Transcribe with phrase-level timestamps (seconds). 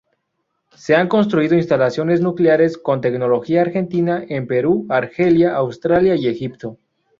[0.75, 6.79] Se han construido instalaciones nucleares con tecnología argentina en Perú, Argelia, Australia y Egipto.